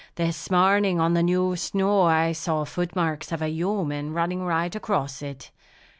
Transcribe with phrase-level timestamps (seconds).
[0.15, 4.73] This morning, on the new snow, I saw foot marks of a human running right
[4.75, 5.51] across it.